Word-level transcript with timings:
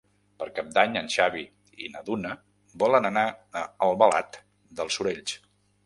Per 0.43 0.45
Cap 0.59 0.71
d'Any 0.77 0.97
en 1.01 1.09
Xavi 1.15 1.43
i 1.85 1.91
na 1.97 2.03
Duna 2.09 2.33
volen 2.85 3.11
anar 3.13 3.29
a 3.31 3.65
Albalat 3.91 4.45
dels 4.81 5.01
Sorells. 5.03 5.43